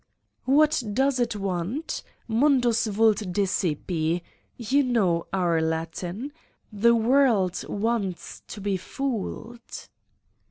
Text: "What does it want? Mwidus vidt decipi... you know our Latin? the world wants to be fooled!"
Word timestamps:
"What 0.45 0.81
does 0.93 1.19
it 1.19 1.35
want? 1.35 2.01
Mwidus 2.27 2.87
vidt 2.87 3.31
decipi... 3.31 4.23
you 4.57 4.81
know 4.81 5.27
our 5.31 5.61
Latin? 5.61 6.33
the 6.73 6.95
world 6.95 7.63
wants 7.69 8.41
to 8.47 8.59
be 8.59 8.77
fooled!" 8.77 9.89